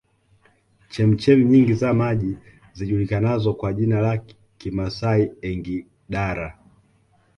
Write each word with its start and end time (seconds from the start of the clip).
Chemchemi 0.89 1.45
nyingi 1.45 1.73
za 1.73 1.93
maji 1.93 2.37
zijulikanazo 2.73 3.53
kwa 3.53 3.73
jina 3.73 4.01
la 4.01 4.21
Kimasai 4.57 5.31
Engidara 5.41 6.57